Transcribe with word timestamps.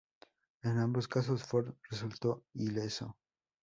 En 0.63 0.79
ambos 0.79 1.07
casos, 1.07 1.43
Ford 1.43 1.75
resultó 1.87 2.43
ileso. 2.55 3.19